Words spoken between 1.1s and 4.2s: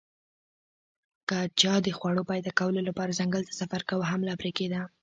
که چا د خوړو پیدا کولو لپاره ځنګل ته سفر کاوه